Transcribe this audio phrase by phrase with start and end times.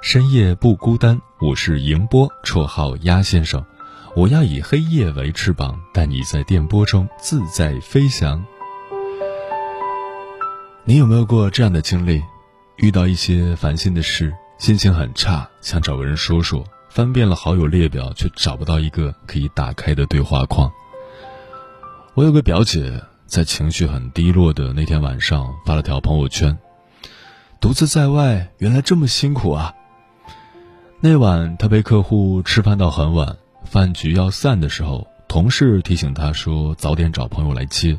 [0.00, 1.20] 深夜不孤单。
[1.40, 3.64] 我是迎波，绰号鸭先生。
[4.14, 8.44] 我要以黑夜为翅膀，带你在电波中自在飞翔。
[10.84, 12.22] 你有没有过这样的经历？
[12.76, 20.70] 遇到一些烦心的事，心情很差，想找个人说说，翻遍了好友列表，却找不到一个可以打开的对话框。
[22.14, 23.02] 我有个表姐。
[23.26, 26.56] 在情绪很低落的那天晚上，发了条朋友圈
[27.60, 29.74] ：“独自在外，原来这么辛苦啊。”
[31.00, 37.96] 那晚，他陪客户吃饭到很晚，饭局要散的时候，同事提醒他说：“早点找朋友来接。”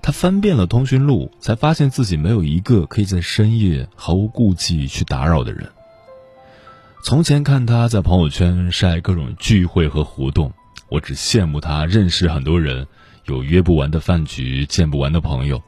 [0.00, 5.68] 他翻遍了通讯录，才发现自己没有一个可以在深夜毫无顾忌去打扰的人。
[7.04, 10.50] 从前看他在朋友圈晒各种聚会和活动，
[10.88, 12.86] 我只羡慕他认识很多人。
[13.26, 15.62] 有约不完的饭局，见不完的朋友。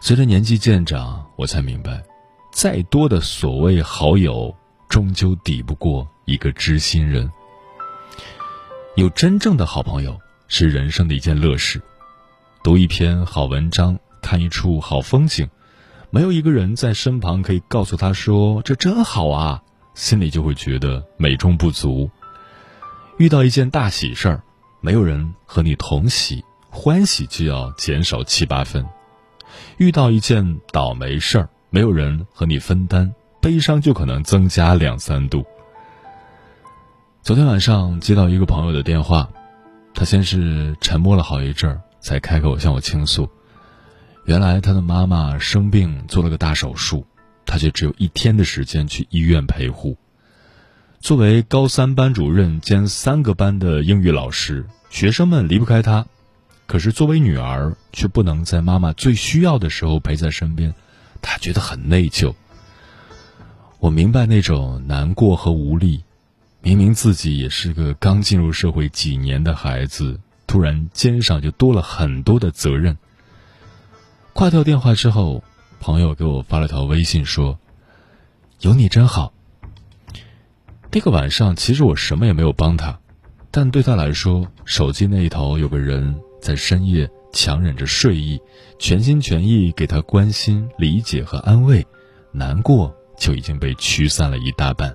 [0.00, 2.02] 随着年纪渐长，我才明白，
[2.52, 4.54] 再多的所谓好友，
[4.88, 7.30] 终究抵不过一个知心人。
[8.96, 11.80] 有真正的好朋友，是人生的一件乐事。
[12.64, 15.48] 读一篇好文章，看一处好风景，
[16.10, 19.62] 没有一个人在身旁可以告诉他说：“这真好啊！”
[19.94, 22.10] 心里就会觉得美中不足。
[23.18, 24.42] 遇到一件大喜事儿，
[24.80, 26.44] 没有人和你同喜。
[26.70, 28.86] 欢喜就要减少七八分，
[29.78, 33.14] 遇到一件倒霉事儿，没有人和你分担，
[33.48, 35.46] 悲伤就可能增加两三度。
[37.22, 39.30] 昨天晚上接到一个朋友的电话，
[39.94, 43.26] 他先是沉默了好一阵儿，才开口向我倾诉。
[44.26, 47.06] 原来他的妈妈生病做了个大手术，
[47.46, 49.96] 他却只有一天的时间去医院陪护。
[51.00, 56.04] 作为高三班主任兼三个班的英语老师，学生们离不开他。
[56.66, 60.74] 可是作为女儿，却不能在妈妈最需要的时候陪在身边，
[61.22, 62.34] 他觉得很内疚。
[63.80, 66.02] 我明白那种难过和无力，
[66.60, 72.96] 明明自己也是个刚进入社会几年的孩子，突然肩上就多了很多的责任。
[74.32, 75.42] 挂掉电话之后，
[75.80, 77.58] 朋友给我发了条微信说
[78.60, 79.32] ：“有你真好。”
[80.90, 82.98] 那个晚上，其实我什么也没有帮他，
[83.50, 86.18] 但对他来说，手机那一头有个人。
[86.40, 88.40] 在深夜强忍着睡意，
[88.78, 91.84] 全心全意给他关心、理解和安慰，
[92.30, 94.92] 难过就已经被驱散了一大半。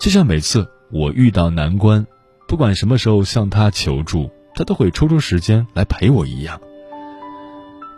[0.00, 2.06] 就像每次我遇到难关，
[2.48, 6.60] 不管什么时候向他求助，他都会抽出时间来陪我一样。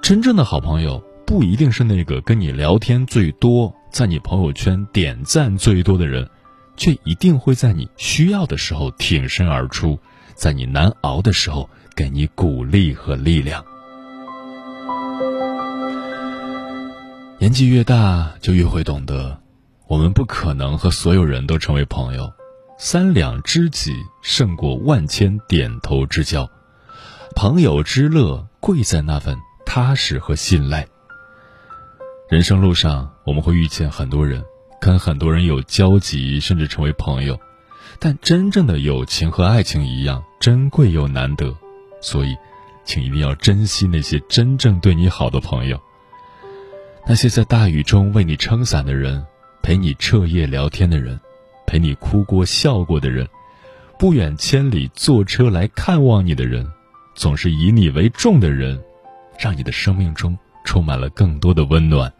[0.03, 6.29] 真正的好朋友不一定是那个跟你聊天最多、在你朋友圈点赞最多的人，
[6.77, 9.99] 却一定会在你需要的时候挺身而出，
[10.35, 11.69] 在你难熬的时候。
[11.97, 13.65] 给你鼓励和力量。
[17.39, 19.39] 年纪越大，就越会懂得，
[19.89, 22.33] 我们不可能和所有人都成为朋友。
[22.79, 23.93] 三两知己
[24.23, 26.49] 胜过万千点头之交。
[27.35, 29.37] 朋友之乐，贵在那份
[29.67, 30.87] 踏实和信赖。
[32.31, 34.43] 人生路上，我们会遇见很多人，
[34.81, 37.39] 跟很多人有交集，甚至成为朋友。
[37.99, 41.55] 但真正的友情和爱情一样珍贵又难得。
[42.01, 42.35] 所以，
[42.85, 45.79] 请一定要珍惜那些真正对你好的朋友。
[47.09, 49.25] 那些在大雨中为你撑伞的人，
[49.63, 51.19] 陪你彻夜聊天的人，
[51.65, 53.29] 陪你哭过笑过的人，
[53.97, 56.69] 不远千里坐车来看望你的人，
[57.15, 58.83] 总是以你为重的人，
[59.39, 62.13] 让你的生命中充满了更多的温暖。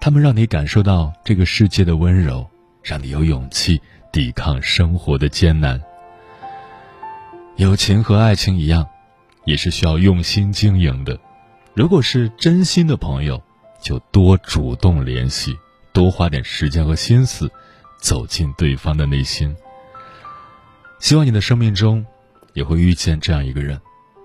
[0.00, 2.46] 他们让你感受到这个世界的温柔，
[2.82, 3.78] 让你有勇气
[4.10, 5.78] 抵抗生活的艰难。
[7.56, 8.86] 友情和爱情一样，
[9.44, 11.20] 也是需要用心经营的。
[11.74, 13.42] 如果是真心的朋友，
[13.82, 15.58] 就多主动联系，
[15.92, 17.50] 多花点时间和心思，
[17.98, 19.54] 走进对方的内心。
[21.00, 22.06] 希望你的生命中
[22.54, 23.80] 也会遇见这样一个人，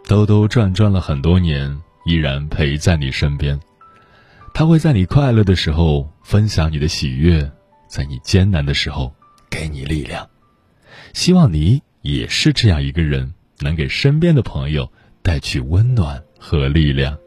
[0.05, 3.59] 兜兜转转了很多年，依然陪在你身边。
[4.53, 7.51] 他会在你快乐的时候分享你的喜悦，
[7.87, 9.13] 在你艰难的时候
[9.49, 10.27] 给你力量。
[11.13, 14.91] 希望你也是这样一个人，能给身边的朋友
[15.23, 17.17] 带去温暖和力量。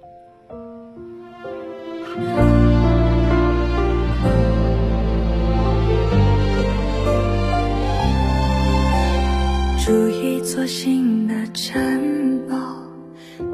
[9.85, 12.57] 筑一座新的城堡，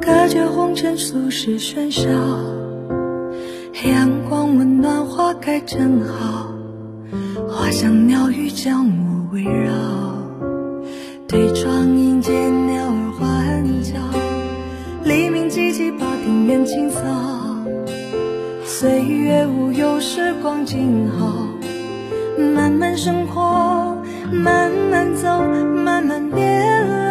[0.01, 2.11] 隔绝红尘俗世喧嚣。
[3.85, 6.53] 阳光温暖，花开正好，
[7.49, 9.73] 花香鸟语将我围绕。
[11.29, 13.95] 对窗迎接鸟儿欢叫，
[15.05, 17.01] 黎明即起把庭院清扫。
[18.79, 21.49] 岁月无忧，时光静好，
[22.55, 23.97] 慢慢生活，
[24.31, 25.27] 慢慢走，
[25.83, 27.06] 慢慢变老。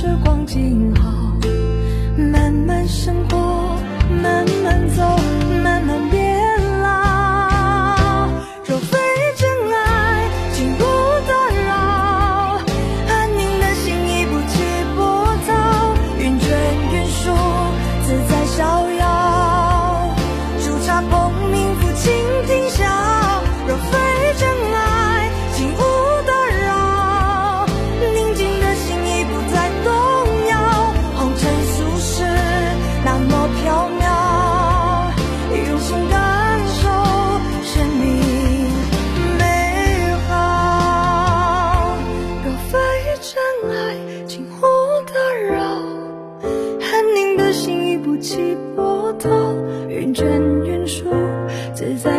[0.00, 0.79] 时光静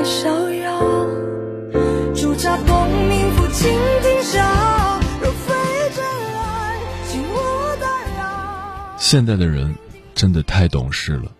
[0.04, 0.80] 逍遥。
[2.16, 3.72] 初茶碰鸣，抚琴
[4.02, 4.40] 听晓。
[5.22, 5.54] 若非
[5.96, 6.04] 真
[6.36, 7.36] 爱，请勿
[7.80, 7.88] 打
[8.18, 8.98] 扰。
[8.98, 9.74] 现在的人
[10.14, 11.32] 真的太懂事了，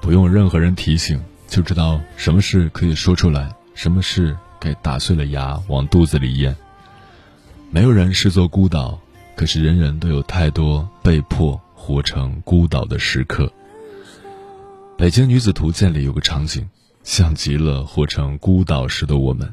[0.00, 6.54] 不用任何人提醒就知道什么事可以说出来，什么事该打碎了牙往肚子里咽。
[7.70, 8.98] 没有人是座孤岛，
[9.36, 13.44] 可是人人都有太多被迫活成孤岛的时刻。
[14.96, 16.68] 《北京女子图鉴》里有个场景，
[17.02, 19.52] 像极了活成孤岛时的我们。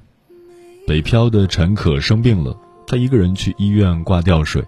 [0.85, 4.63] 北漂的陈可生病了，她一个人去医院挂吊水，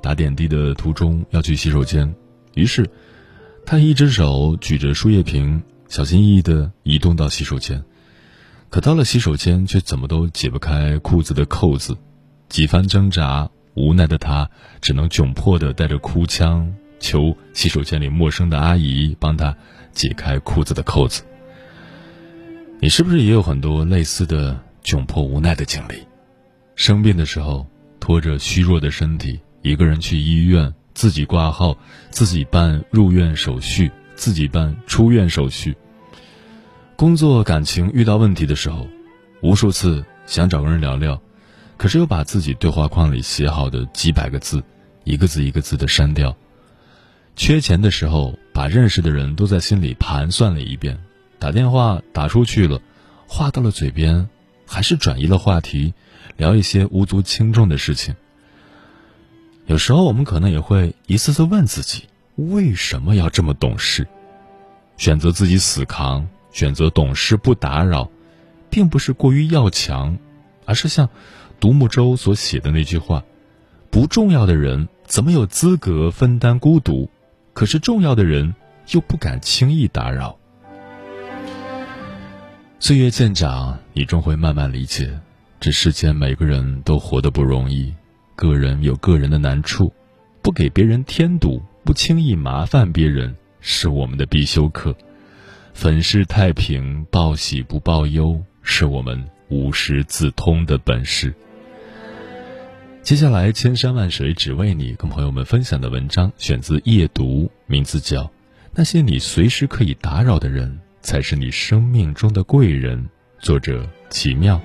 [0.00, 2.14] 打点滴的途中要去洗手间，
[2.54, 2.88] 于是，
[3.64, 7.82] 她一只手举着输液瓶，小心翼翼地移动到洗手间，
[8.70, 11.96] 可到了洗手间却怎么都解不开裤子的扣子，
[12.48, 14.48] 几番挣扎，无奈的她
[14.80, 19.56] 只能窘迫地带着哭腔求洗手间里陌生的阿姨帮她
[19.92, 21.24] 解开裤子的扣子。
[22.78, 26.06] 你是不是也有很多类似的窘迫无奈的经历？
[26.74, 27.66] 生病的时候，
[27.98, 31.76] 拖着虚弱的身体，一个人去医院，自己挂号，
[32.10, 35.74] 自己办入院手续，自己办出院手续。
[36.96, 38.86] 工作、感情遇到问题的时候，
[39.40, 41.20] 无数次想找个人聊聊，
[41.78, 44.62] 可是又把自己对话框里写好的几百个字，
[45.04, 46.36] 一个字一个字的删掉。
[47.36, 50.98] 缺钱的时候，把认识的人都在心里盘算了一遍。
[51.38, 52.80] 打电话打出去了，
[53.26, 54.28] 话到了嘴边，
[54.66, 55.94] 还是转移了话题，
[56.36, 58.14] 聊一些无足轻重的事情。
[59.66, 62.04] 有时候我们可能也会一次次问自己，
[62.36, 64.06] 为什么要这么懂事？
[64.96, 68.10] 选择自己死扛，选择懂事不打扰，
[68.70, 70.18] 并不是过于要强，
[70.64, 71.08] 而是像
[71.60, 73.24] 独木舟所写的那句话：
[73.90, 77.10] 不重要的人怎么有资格分担孤独？
[77.52, 78.54] 可是重要的人
[78.90, 80.38] 又不敢轻易打扰。
[82.78, 85.18] 岁月渐长，你终会慢慢理解，
[85.58, 87.92] 这世间每个人都活得不容易，
[88.34, 89.90] 个人有个人的难处，
[90.42, 94.92] 不给别人添堵，不轻易麻烦别人是我们的必修课；
[95.72, 101.34] 粉饰太平，报喜不报忧，是我们无师自通的本事。
[103.02, 108.24] 接下来，千山万水只为你，跟朋友们分享的文章选自夜读，名字叫
[108.74, 112.98] 《那些你随时可以打扰的人，才是你生命中的贵人》，
[113.38, 114.60] 作者奇妙。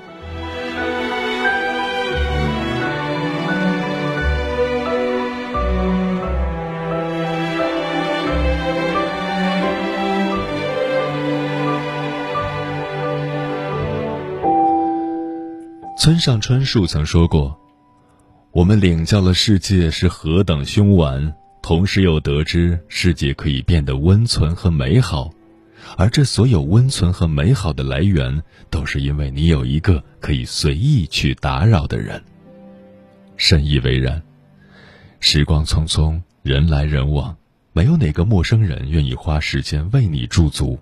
[15.95, 17.55] 村上春树曾说过。
[18.51, 21.31] 我们领教了世界是何等凶顽，
[21.61, 25.29] 同时又得知世界可以变得温存和美好，
[25.97, 32.21] 而这所有温存和美好的来源，都是因为你有一个可以随意去打扰的人。
[33.37, 34.21] 深以为然。
[35.19, 37.35] 时光匆匆，人来人往，
[37.73, 40.79] 没有哪个陌生人愿意花时间为你驻足，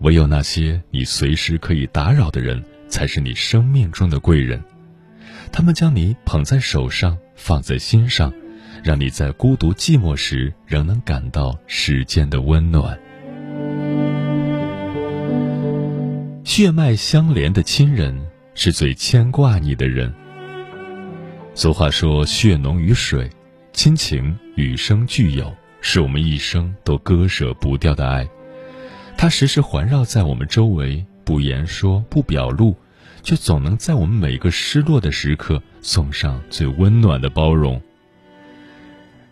[0.00, 4.62] 唯有那些你随时可以打扰的人，才是你生命中的贵人。
[5.50, 8.32] 他们将你捧在手上，放在心上，
[8.84, 12.98] 让你在孤独寂寞时仍能感到世间的温暖。
[16.46, 18.16] 血脉相连的亲人
[18.54, 20.14] 是最牵挂你的人。
[21.54, 23.28] 俗话说：“血浓于水，
[23.72, 28.26] 亲情与生俱有，是我们一生都割舍不掉的爱。
[29.18, 32.74] 它时时环绕在我们周围，不言说，不表露。”
[33.24, 37.82] 却总能在我们每个失落的时刻送上最温暖的包容。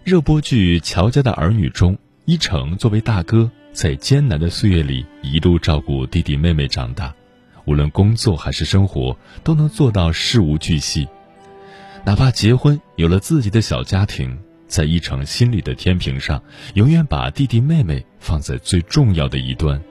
[0.03, 7.13] 热播剧《乔家的儿女》中，一成作为大哥，在艰难的岁月里一路照顾弟弟妹妹长大，
[7.65, 11.09] 无论工作还是生活，都能做到事无巨细。
[12.05, 14.39] 哪怕结婚有了自己的小家庭，
[14.69, 16.41] 在一成心里的天平上，
[16.75, 19.83] 永远把弟弟妹妹放在最重要的一端。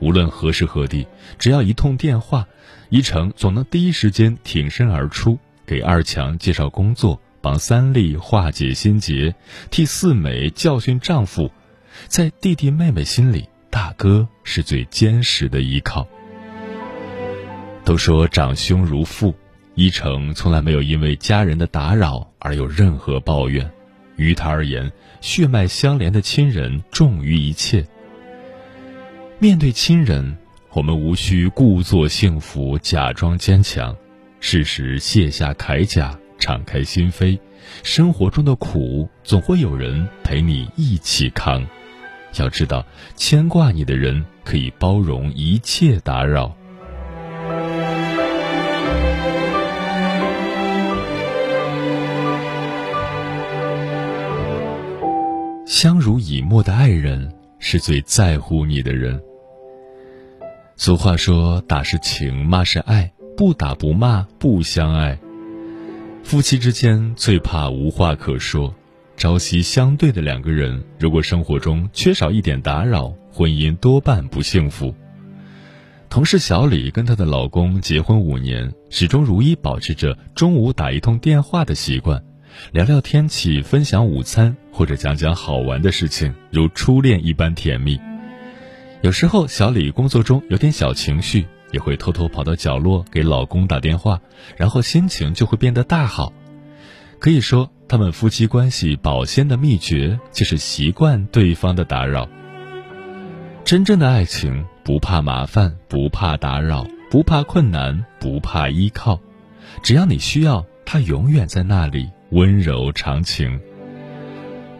[0.00, 1.06] 无论何时何地，
[1.38, 2.46] 只要一通电话。
[2.90, 9.34] 一成总能第一时间挺身而出，给二强介绍工作，帮三丽化解心结，
[9.70, 11.50] 替四美教训丈夫。
[12.06, 16.06] 在弟弟妹妹心里，大哥是最坚实的依靠。
[17.84, 19.34] 都说长兄如父，
[19.74, 23.70] 一成从来没有因为家人的打扰而有任何抱怨。
[24.16, 27.84] 于他而言，血脉相连的亲人重于一切。
[29.38, 30.36] 面对亲人。
[30.76, 33.96] 我们无需故作幸福，假装坚强，
[34.40, 37.38] 适时卸下铠甲，敞开心扉。
[37.84, 41.64] 生活中的苦，总会有人陪你一起扛。
[42.38, 42.84] 要知道，
[43.16, 46.54] 牵挂你的人可以包容一切打扰。
[55.66, 59.20] 相濡以沫的爱人，是最在乎你的人。
[60.76, 65.18] 俗话说：“打是情，骂是爱，不打不骂不相爱。”
[66.22, 68.74] 夫妻之间最怕无话可说，
[69.16, 74.94] 朝夕相对的两个人，如果生活中缺少一点打扰，婚姻多半不幸福。
[76.10, 82.22] 同事小李跟她的老公结婚五年，始终如一保持着中午打一通电话的习惯，
[82.72, 87.98] 聊聊天气，分享午餐，或者讲讲好玩的事情，如初恋一般甜蜜。
[89.00, 94.20] 有时候，小李工作中有点小情绪，也会偷偷跑到角落给老公打电话，
[94.56, 96.32] 然后心情就会变得大好。
[97.18, 102.28] 可以说，他们夫妻关系保鲜的秘诀就是习惯对方的打扰。
[103.64, 109.20] 真正的爱情不怕麻烦，不怕打扰，不怕困难，不怕依靠，
[109.82, 113.60] 只要你需要，他永远在那里，温柔长情。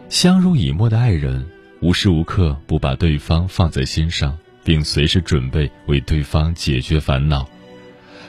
[0.09, 1.47] 相濡以沫的爱人。
[1.81, 7.47] 无时无刻不把对方放在心上，并随时准备为对方解决烦恼。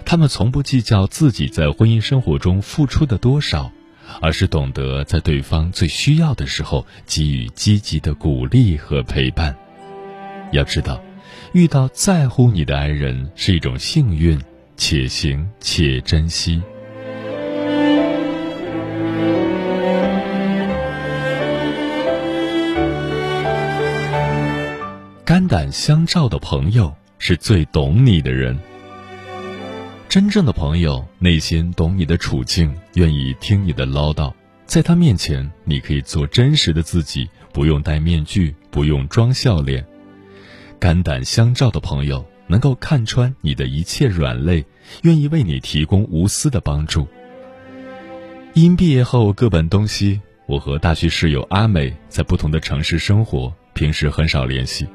[0.03, 3.71] 他们从不计较自己在婚姻生活中付出的多少，
[4.21, 9.55] 而是懂得在对方最需要的时候给予积极的鼓励和陪伴。
[10.51, 11.01] 要知道，
[11.53, 14.39] 遇到在乎你的爱人是一种幸运，
[14.77, 16.61] 且行且珍惜。
[25.25, 28.57] 肝胆相照的朋友是最懂你的人。
[30.15, 34.33] 真正的朋友内心懂你的处境，愿意听你的唠叨，
[34.65, 39.85] 在他面前你可以做真实的自己，不用戴面具，不用装笑脸。
[40.79, 44.65] 肝胆相照的朋友能够看穿你的一切软肋，
[45.01, 47.05] 愿意为你提供无私的帮助。
[48.53, 54.87] 因毕业后各奔东西，我和大学室友阿美在不同的城市生活，平时很少联系。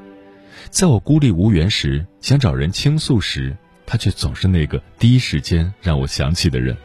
[0.71, 3.55] 在我孤立无援时，想找人倾诉时，
[3.91, 6.77] 他却总是那个第一时间让我想起的人。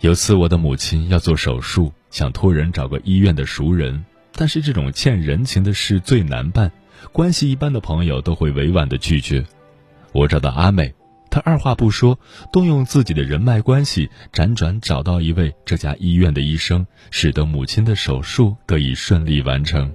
[0.00, 6.72] 有次我的母亲要做手术，想托人找个医院的熟人，但是这种欠人情的事最难办，
[7.12, 9.44] 关系一般的朋友都会委婉的拒绝。
[10.12, 10.94] 我找到阿美。
[11.28, 12.18] 他二话不说，
[12.50, 19.92] 动用自己的人脉关系，辗转找到一位这家医院的医生，使得母亲的手术得以顺利完成。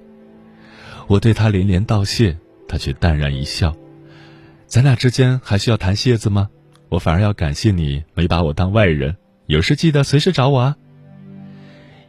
[1.07, 2.37] 我对他连连道谢，
[2.67, 3.75] 他却淡然一笑
[4.67, 6.49] ：“咱俩之间还需要谈谢字吗？
[6.89, 10.75] 我反而要感谢你没把我当外人，有事记得随时找我啊。”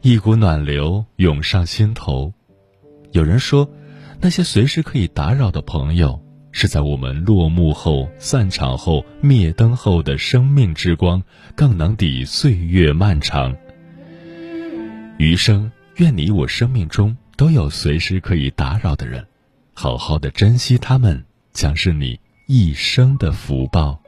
[0.03, 2.33] 一股暖流涌上心头。
[3.12, 3.71] 有人说，
[4.21, 6.23] 那些随时可以打扰的朋友。
[6.50, 11.23] 是在我们落幕后、散场后、灭灯后的生命之光，
[11.55, 13.55] 更能抵岁月漫长。
[15.19, 19.25] 余生，愿你我生命中都有随时可以打扰的人，
[19.75, 21.23] 好好的珍惜他们，
[21.53, 22.19] 将是你
[22.50, 24.00] 一生的福报。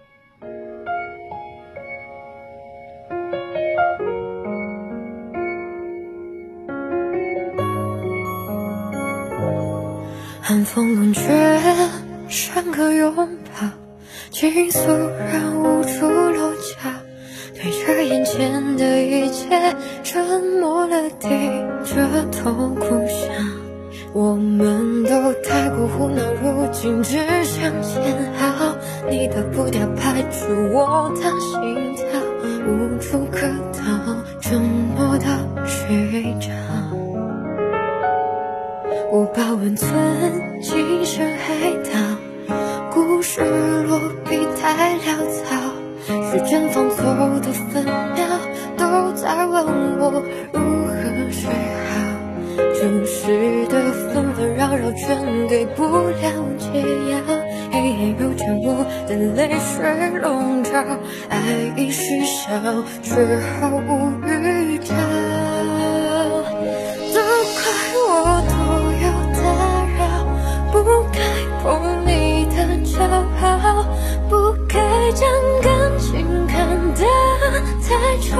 [10.41, 11.61] 寒风冷却。
[12.29, 13.69] 深个拥抱，
[14.31, 16.89] 倾诉让无处落脚，
[17.55, 21.29] 对着眼前的一切沉默了，低
[21.85, 23.70] 着头苦笑。
[24.13, 28.03] 我们都太过胡闹，如今只想煎
[28.41, 28.75] 熬。
[29.09, 32.05] 你的步调拍出我的心跳，
[32.67, 35.27] 无处可逃，沉默到
[35.65, 36.51] 睡着。
[39.13, 39.91] 我把温存
[40.61, 41.91] 轻声海涛。
[42.93, 43.41] 故事
[43.85, 43.99] 落
[44.29, 45.55] 笔太潦草，
[46.07, 47.05] 时针放错
[47.41, 48.27] 的分秒，
[48.77, 49.65] 都在问
[50.01, 50.21] 我
[50.53, 51.49] 如何睡
[51.85, 51.90] 好。
[52.81, 57.21] 城市的纷纷扰扰，全给不了解药。
[57.71, 60.73] 黑夜又将我的泪水笼罩，
[61.29, 61.37] 爱
[61.77, 62.49] 已失效，
[63.03, 63.13] 却
[63.61, 64.95] 毫无预兆。
[67.13, 67.21] 都
[67.53, 67.61] 怪
[68.09, 68.09] 我
[68.49, 68.51] 多
[69.05, 69.45] 有打
[69.99, 70.01] 扰，
[70.73, 70.75] 不
[71.13, 71.21] 该
[71.63, 71.63] 碰
[72.07, 72.09] 你
[72.47, 72.57] 的。
[72.83, 72.97] 骄
[73.43, 73.85] 傲，
[74.31, 74.33] 不
[74.67, 74.79] 该
[75.13, 75.29] 将
[75.63, 76.57] 感情看
[76.95, 77.05] 得
[77.87, 77.89] 太
[78.23, 78.31] 重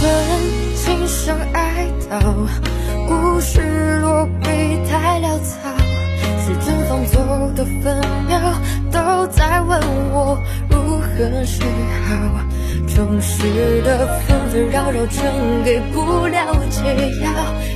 [0.00, 0.10] 存
[0.76, 2.48] 轻声哀悼。
[3.06, 4.48] 故事落笔
[4.88, 5.68] 太潦草，
[6.40, 7.20] 时针放走
[7.54, 8.40] 的分秒，
[8.90, 9.78] 都在问
[10.10, 10.38] 我
[10.70, 11.60] 如何是
[12.08, 12.08] 好。
[12.88, 15.30] 城市的纷纷扰扰，全
[15.64, 16.80] 给不了解
[17.22, 17.30] 药。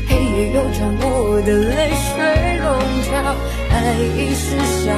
[0.09, 2.67] 黑夜又将我的泪水笼
[3.05, 3.13] 罩，
[3.71, 3.75] 爱
[4.17, 4.91] 已失效，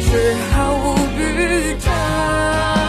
[0.00, 0.10] 却
[0.50, 2.81] 毫无预兆。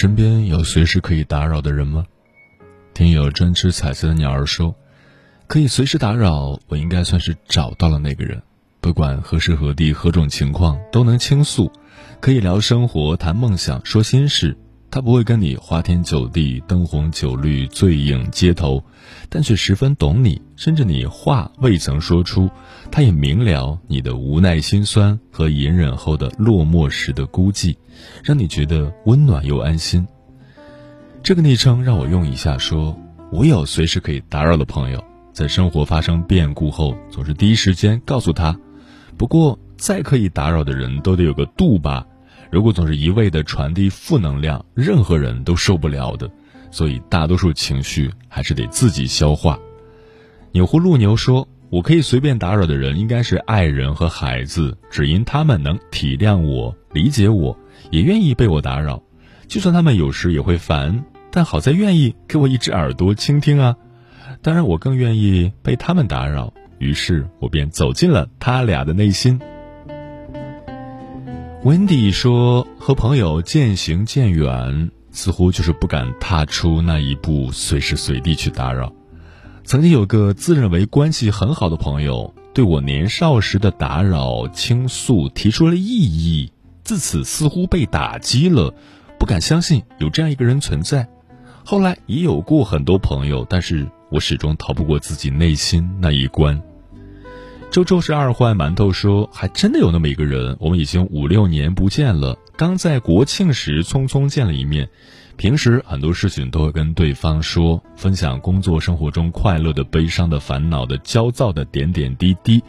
[0.00, 2.06] 身边有随时可以打扰的人吗？
[2.94, 4.74] 听友专吃彩色的鸟儿说，
[5.46, 8.40] 可以随时打扰，我应该算是找到了那个人。
[8.80, 11.70] 不管何时何地何种情况都能倾诉，
[12.18, 14.56] 可以聊生活、谈梦想、说心事。
[14.90, 18.82] 他不会跟你花天酒地、灯红酒绿、醉影街头，
[19.28, 22.50] 但却十分懂你，甚至你话未曾说出，
[22.90, 27.74] 他也明了你的无奈心酸和隐忍后的落寞时的孤寂，
[28.22, 30.06] 让你觉得温暖又安心。
[31.22, 32.94] 这个昵称让我用一下，说
[33.32, 38.54] 我有随时可以打扰的朋友，在生活发生变故后，总是第一时间告诉他。
[39.16, 42.06] 不过，再可以打扰的人都得有个度吧。
[42.50, 46.30] 如果总是一味的传递负能量，任何人都受不了的。
[46.70, 49.58] 所以大多数情绪还是得自己消化。
[50.52, 57.56] 钮祜禄牛说：“我可以随便打扰的人，应该是爱人和孩子，只因他们能体谅我、理解我，
[57.90, 59.00] 也愿意被我打扰。
[59.46, 63.76] 就算他们有时也会烦，但好在愿意给我一只耳朵倾听啊。
[64.42, 66.52] 当然，我更愿意被他们打扰。
[66.78, 69.40] 于是我便走进了他俩的内心。”
[71.62, 78.92] Wendy 说：“和朋友渐行渐远，似乎就是不敢踏出那一步，随时随地去打扰。
[79.70, 86.50] 曾经有个自认为关系很好的朋友，对我年少时的打扰倾诉提出了异议，
[86.82, 88.74] 自此似乎被打击了，
[89.16, 91.08] 不敢相信有这样一个人存在。
[91.64, 96.60] 后来也有过很多朋友，但是我始终逃不过自己内心那一关。”
[97.70, 104.88] 周周是二坏馒头说，还真的有那么一个人，我们已经五六年不见了，刚在国庆时匆匆见了一面。
[105.40, 112.62] 平时很多事情都会跟对方说，分享工作生活中快乐的、悲伤的、烦恼的、焦躁的点点滴滴。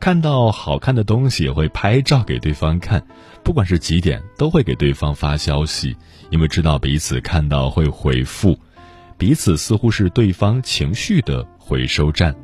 [0.00, 3.06] 看到好看的东西也会拍照给对方看，
[3.44, 5.94] 不管是几点都会给对方发消息，
[6.30, 8.58] 因为知道彼此看到会回复，
[9.18, 12.34] 彼此似乎是对方情绪的回收站。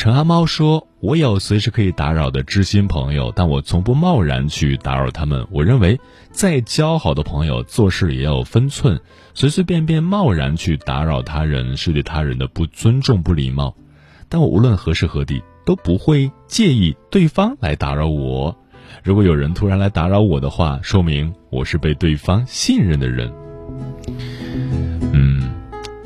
[0.00, 5.46] 陈阿猫说：“我有随时可以打扰的知心朋友，但我从不贸然去打扰他们。
[5.50, 8.98] 我认为，再交好的朋友，做事也要有分寸。
[9.34, 13.76] 随随便便贸然去打扰他人，是对他人的不尊重、不礼貌。
[14.30, 18.56] 但我无论何时何地，都不会介意对方来打扰我。
[19.04, 23.30] 如果有人突然来打扰我的话，说明我是被对方信任的人。
[25.12, 25.52] 嗯，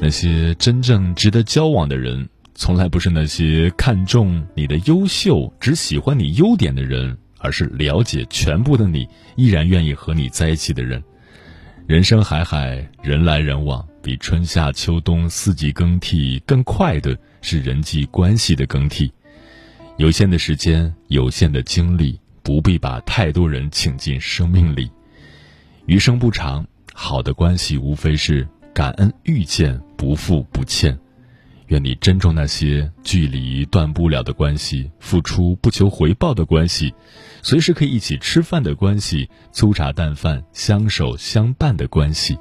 [0.00, 11.02] 那些真正值得交往的人。”从来不是那些看重你的优秀、只喜欢你优点的人，而是了解全部的你，依然愿意和你在一起的人。
[11.86, 19.12] 人生海海，人来人往，比春夏秋冬四季更替更快的是人际关系的更替。
[19.96, 24.90] 有限的时间，有限的精力，不必把太多人请进生命里。
[25.86, 30.98] 余生不长，好的关系无非是感恩遇见，不负不欠。
[31.68, 36.94] 愿你珍重那些距离断不了的关系，付出不求回报的关系，
[37.42, 42.38] 随时可以一起吃饭的关系，粗茶淡饭相守相伴的关系。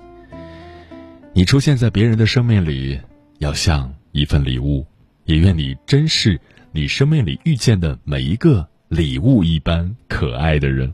[1.34, 3.00] 你出现在别人的生命里，
[3.40, 4.86] 要像一份礼物，
[5.26, 6.40] 也愿你珍视
[6.72, 10.94] 你生命里遇见的每一个礼物一般可爱的人。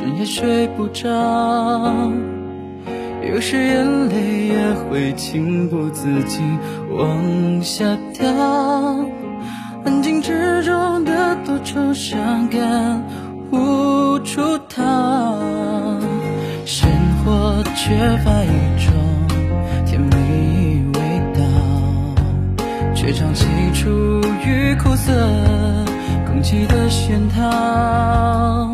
[0.00, 1.06] 整夜睡不着，
[3.22, 6.58] 有时眼泪也会情不自禁
[6.90, 7.84] 往下
[8.14, 8.26] 掉。
[9.84, 13.04] 安静之中的多愁善感
[13.52, 15.38] 无处逃，
[16.64, 16.90] 生
[17.22, 18.48] 活缺乏一
[18.82, 18.94] 种
[19.84, 21.44] 甜蜜味道，
[22.94, 23.90] 却长期处
[24.46, 25.12] 于苦涩
[26.26, 28.72] 空气的喧涛。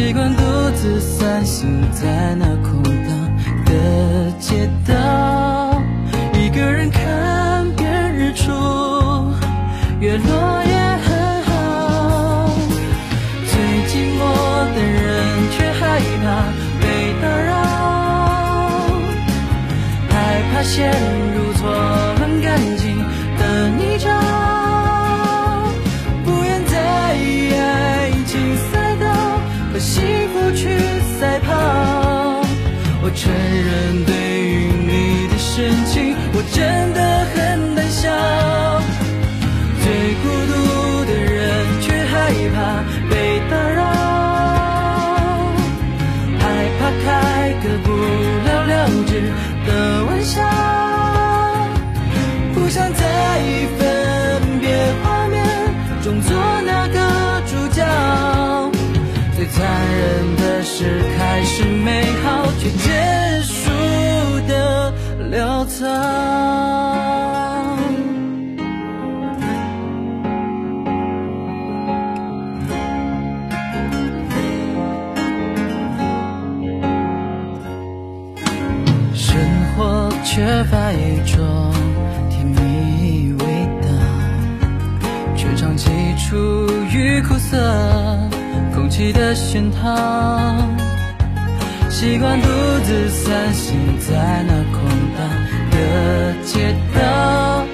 [0.00, 0.42] 习惯独
[0.76, 3.10] 自散心在那空荡
[3.66, 5.78] 的街道，
[6.32, 8.50] 一个人看遍日出，
[10.00, 12.50] 月落也很好。
[13.44, 13.52] 最
[13.88, 14.20] 寂寞
[14.74, 15.06] 的人
[15.52, 16.24] 却害怕
[16.80, 16.84] 被
[17.20, 17.52] 打扰，
[20.08, 20.14] 害
[20.50, 21.29] 怕陷入
[52.54, 53.00] 不想再
[53.78, 54.68] 分别
[55.02, 55.44] 画面
[56.02, 56.98] 中做那个
[57.46, 57.82] 主角。
[59.36, 63.70] 最残忍的是，开始美好却结束
[64.46, 64.92] 的
[65.32, 67.09] 潦草。
[80.60, 81.72] 缺乏一种
[82.28, 83.44] 甜蜜味
[83.80, 83.88] 道，
[85.34, 86.36] 却长期处
[86.92, 87.56] 于苦涩
[88.74, 89.96] 空气的熏陶。
[91.88, 92.48] 习惯独
[92.84, 94.82] 自散心在那空
[95.16, 95.26] 荡
[95.70, 97.64] 的街道，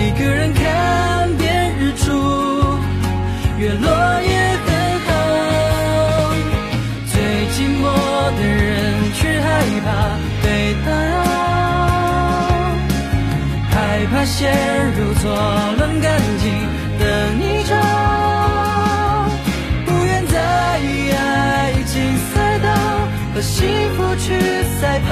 [0.00, 2.10] 一个人看遍日出
[3.58, 3.90] 月落
[4.22, 4.72] 也很
[5.04, 5.12] 好。
[7.12, 7.20] 最
[7.52, 7.84] 寂寞
[8.38, 9.44] 的人却害
[9.84, 10.16] 怕
[14.26, 14.52] 陷
[14.92, 15.30] 入错
[15.78, 16.52] 乱感情
[16.98, 17.72] 的泥沼，
[19.86, 20.36] 不愿在
[21.16, 21.94] 爱情
[22.34, 22.68] 赛道
[23.32, 24.26] 和幸福去
[24.80, 25.10] 赛跑。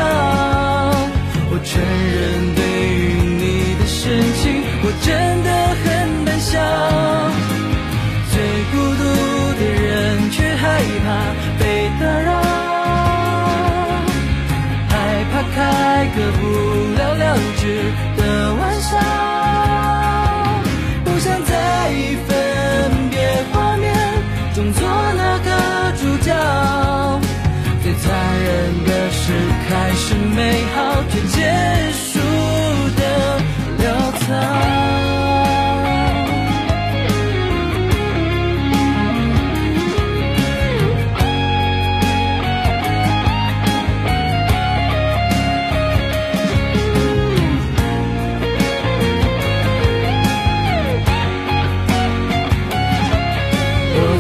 [1.49, 3.01] 我承认，对于
[3.39, 3.43] 你
[3.79, 4.03] 的深
[4.43, 4.43] 情，
[4.83, 5.07] 我真
[5.45, 5.49] 的
[5.85, 5.85] 很
[6.25, 6.53] 胆小。
[8.33, 8.35] 最
[8.73, 9.03] 孤独
[9.61, 10.63] 的人，却害
[11.07, 11.07] 怕
[11.61, 11.63] 被
[12.01, 12.29] 打扰，
[14.89, 14.93] 害
[15.31, 15.57] 怕开
[16.17, 16.43] 个不
[16.99, 17.23] 了了
[17.57, 17.63] 之。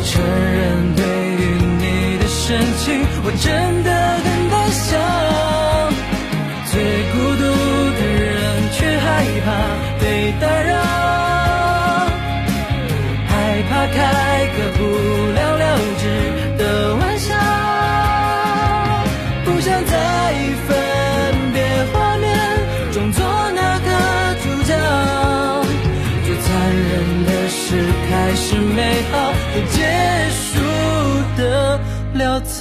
[0.05, 1.45] 承认对于
[1.81, 3.94] 你的深情我真的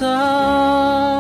[0.04, 0.34] 就结束的。
[0.34, 1.13] 潦草。